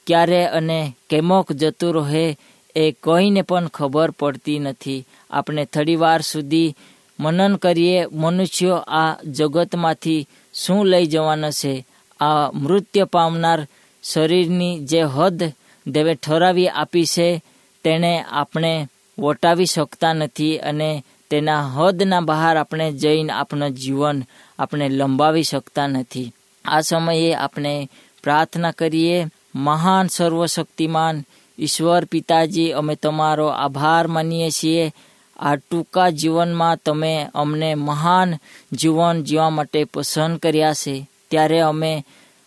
ક્યારે 0.07 0.45
અને 0.45 0.95
કેમોક 1.09 1.51
જતું 1.51 1.95
રહે 1.95 2.37
એ 2.75 2.91
કોઈને 2.91 3.41
પણ 3.41 3.67
ખબર 3.67 4.11
પડતી 4.11 4.59
નથી. 4.59 5.05
આપણે 5.31 5.65
થોડીવાર 5.65 6.21
સુધી 6.21 6.75
મનન 7.19 7.55
કરીએ, 7.55 8.05
મનુષ્યો 8.11 8.75
આ 8.75 9.21
જગતમાંથી 9.23 10.27
શું 10.53 10.85
લઈ 10.85 11.05
જવાનો 11.05 11.51
છે? 11.51 11.85
આ 12.19 12.51
મૃત્યુ 12.51 13.05
પામનાર 13.05 13.67
શરીરની 14.03 14.85
જે 14.85 15.01
હદ 15.01 15.51
દેવે 15.87 16.15
ઠરાવી 16.15 16.67
આપી 16.67 17.05
છે, 17.05 17.41
તેણે 17.83 18.23
આપણે 18.31 18.87
વટાવી 19.19 19.65
શકતા 19.65 20.13
નથી 20.13 20.57
અને 20.57 21.03
તેના 21.29 21.67
હદના 21.67 22.19
બહાર 22.19 22.57
આપણે 22.57 22.91
જઈને 22.91 23.33
આપણું 23.33 23.71
જીવન 23.71 24.23
આપણે 24.59 24.89
લંબાવી 24.89 25.43
શકતા 25.43 25.87
નથી. 25.87 26.33
આ 26.65 26.81
સમયે 26.81 27.33
આપણે 27.33 27.89
પ્રાર્થના 28.23 28.71
કરીએ, 28.71 29.25
મહાન 29.55 30.07
સર્વશક્તિમાન, 30.07 31.23
ઈશ્વર 31.59 32.05
પિતાજી, 32.05 32.71
અમે 32.71 32.95
તમારો 32.95 33.47
આભાર 33.47 34.07
માનીએ 34.07 34.49
છીએ. 34.49 34.93
આ 35.39 35.55
ટૂંકા 35.55 36.09
જીવનમાં 36.09 36.77
તમે 36.85 37.27
અમને 37.35 37.75
મહાન 37.75 38.33
જીવન 38.73 39.23
જીવવા 39.23 39.49
માટે 39.49 39.83
પસંદ 39.83 40.37
કર્યા 40.37 40.73
છે. 40.73 41.09
ત્યારે 41.31 41.59
અમે 41.59 42.05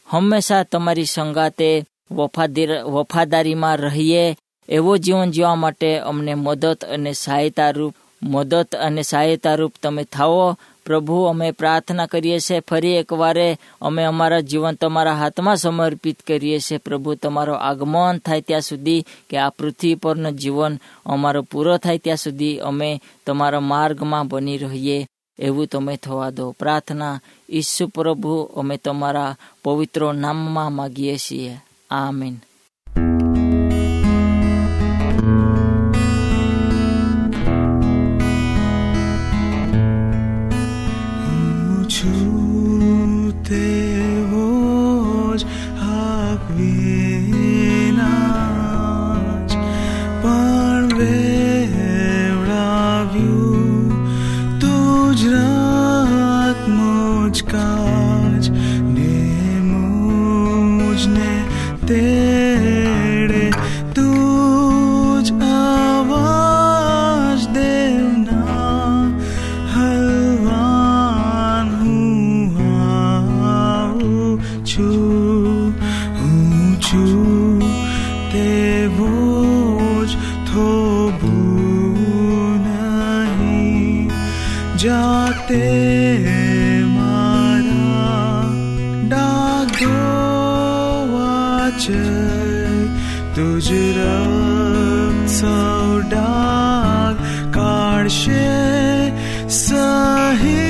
હંમેશા 0.08 0.62
તમારી 0.62 1.04
સંગાતે 1.04 1.84
વફાદાર, 2.10 2.84
વફાદારીમાં 2.84 3.76
રહીએ. 3.76 4.36
એવો 4.68 4.96
જીવન 4.96 5.30
જીવવા 5.30 5.54
માટે 5.54 5.98
અમને 5.98 6.34
મદદ 6.34 6.76
અને 6.84 7.12
સહાયતા 7.12 7.70
રૂપ 7.70 7.94
મદદ 8.22 8.66
અને 8.80 9.02
સહાયતા 9.02 9.54
રૂપ 9.54 9.72
તમે 9.82 10.04
થાઓ. 10.04 10.56
પ્રભુ, 10.86 11.22
અમે 11.22 11.50
પ્રાર્થના 11.50 12.06
કરીએ 12.06 12.38
છીએ, 12.38 12.60
ફરી 12.60 12.92
એકવારે 12.92 13.58
અમે 13.80 14.02
અમારા 14.02 14.40
જીવન 14.40 14.74
તમારા 14.74 15.12
હાથમાં 15.12 15.56
સમર્પિત 15.56 16.20
કરીએ 16.26 16.58
છીએ. 16.58 16.78
પ્રભુ, 16.78 17.14
તમારો 17.14 17.54
આગમન 17.54 18.18
થાય 18.18 18.40
ત્યાં 18.40 18.60
સુધી 18.60 19.04
કે 19.30 19.36
આ 19.36 19.48
પૃથ્વી 19.48 19.94
પરનું 19.94 20.32
જીવન 20.32 20.78
અમારો 21.06 21.42
પૂરો 21.42 21.76
થાય 21.76 21.98
ત્યાં 21.98 22.16
સુધી 22.16 22.58
અમે 22.58 23.00
તમારા 23.26 23.60
માર્ગમાં 23.60 24.28
બની 24.28 24.58
રહીએ. 24.58 25.06
એવું 25.38 25.66
તમે 25.66 25.96
થવા 25.96 26.30
દો. 26.30 26.50
પ્રાર્થના, 26.50 27.20
ઈસુ 27.50 27.86
પ્રભુ, 27.86 28.42
અમે 28.42 28.76
તમારા 28.76 29.36
પવિત્ર 29.64 30.12
નામમાં 30.12 30.72
માગીએ 30.72 31.16
છીએ. 31.16 31.58
આમીન. 31.90 32.36
હાક 46.60 47.49
here 100.36 100.69